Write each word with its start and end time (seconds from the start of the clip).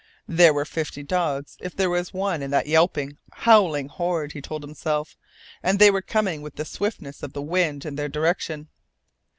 There 0.27 0.51
were 0.51 0.65
fifty 0.65 1.03
dogs 1.03 1.57
if 1.59 1.75
there 1.75 1.87
was 1.91 2.11
one 2.11 2.41
in 2.41 2.49
that 2.49 2.65
yelping, 2.65 3.19
howling 3.33 3.89
horde, 3.89 4.31
he 4.31 4.41
told 4.41 4.63
himself, 4.63 5.15
and 5.61 5.77
they 5.77 5.91
were 5.91 6.01
coming 6.01 6.41
with 6.41 6.55
the 6.55 6.65
swiftness 6.65 7.21
of 7.21 7.33
the 7.33 7.41
wind 7.43 7.85
in 7.85 7.97
their 7.97 8.09
direction. 8.09 8.69